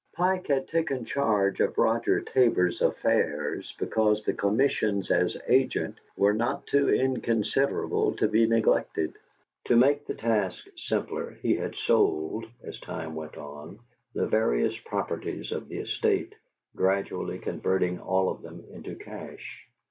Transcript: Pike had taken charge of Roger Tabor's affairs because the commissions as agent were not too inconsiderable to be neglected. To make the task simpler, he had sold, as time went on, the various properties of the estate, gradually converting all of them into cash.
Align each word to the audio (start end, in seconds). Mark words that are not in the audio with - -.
Pike 0.15 0.47
had 0.47 0.67
taken 0.67 1.05
charge 1.05 1.59
of 1.59 1.77
Roger 1.77 2.21
Tabor's 2.21 2.81
affairs 2.81 3.75
because 3.77 4.23
the 4.23 4.33
commissions 4.33 5.11
as 5.11 5.37
agent 5.47 5.99
were 6.17 6.33
not 6.33 6.65
too 6.65 6.89
inconsiderable 6.89 8.13
to 8.15 8.27
be 8.27 8.47
neglected. 8.47 9.13
To 9.65 9.75
make 9.75 10.07
the 10.07 10.15
task 10.15 10.65
simpler, 10.75 11.37
he 11.43 11.53
had 11.55 11.75
sold, 11.75 12.47
as 12.63 12.79
time 12.79 13.13
went 13.13 13.37
on, 13.37 13.77
the 14.15 14.25
various 14.25 14.75
properties 14.75 15.51
of 15.51 15.67
the 15.67 15.77
estate, 15.77 16.33
gradually 16.75 17.37
converting 17.37 17.99
all 17.99 18.29
of 18.31 18.41
them 18.41 18.65
into 18.71 18.95
cash. 18.95 19.67